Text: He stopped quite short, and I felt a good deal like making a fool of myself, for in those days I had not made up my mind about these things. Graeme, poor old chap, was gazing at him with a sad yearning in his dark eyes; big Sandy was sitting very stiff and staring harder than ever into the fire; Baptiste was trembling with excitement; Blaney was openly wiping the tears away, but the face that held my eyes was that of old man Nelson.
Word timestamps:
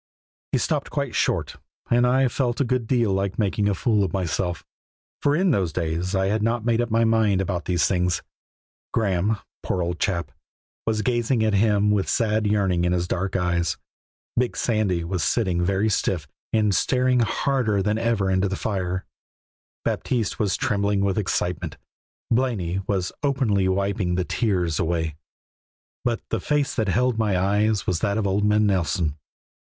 He 0.51 0.57
stopped 0.57 0.89
quite 0.89 1.13
short, 1.13 1.57
and 1.91 2.07
I 2.07 2.27
felt 2.27 2.59
a 2.59 2.63
good 2.63 2.87
deal 2.87 3.13
like 3.13 3.37
making 3.37 3.69
a 3.69 3.75
fool 3.75 4.03
of 4.03 4.11
myself, 4.11 4.65
for 5.21 5.35
in 5.35 5.51
those 5.51 5.71
days 5.71 6.15
I 6.15 6.25
had 6.25 6.41
not 6.41 6.65
made 6.65 6.81
up 6.81 6.89
my 6.89 7.05
mind 7.05 7.39
about 7.39 7.65
these 7.65 7.85
things. 7.85 8.23
Graeme, 8.93 9.37
poor 9.61 9.83
old 9.83 9.99
chap, 9.99 10.31
was 10.87 11.03
gazing 11.03 11.43
at 11.43 11.53
him 11.53 11.91
with 11.91 12.07
a 12.07 12.09
sad 12.09 12.47
yearning 12.47 12.83
in 12.83 12.93
his 12.93 13.07
dark 13.07 13.35
eyes; 13.35 13.77
big 14.35 14.57
Sandy 14.57 15.03
was 15.03 15.23
sitting 15.23 15.63
very 15.63 15.87
stiff 15.87 16.27
and 16.51 16.73
staring 16.73 17.19
harder 17.19 17.83
than 17.83 17.99
ever 17.99 18.31
into 18.31 18.49
the 18.49 18.55
fire; 18.55 19.05
Baptiste 19.85 20.39
was 20.39 20.57
trembling 20.57 21.01
with 21.01 21.19
excitement; 21.19 21.77
Blaney 22.31 22.81
was 22.87 23.11
openly 23.21 23.67
wiping 23.67 24.15
the 24.15 24.25
tears 24.25 24.79
away, 24.79 25.15
but 26.03 26.23
the 26.31 26.39
face 26.39 26.73
that 26.73 26.87
held 26.89 27.19
my 27.19 27.37
eyes 27.37 27.85
was 27.85 27.99
that 27.99 28.17
of 28.17 28.25
old 28.25 28.43
man 28.43 28.65
Nelson. 28.65 29.15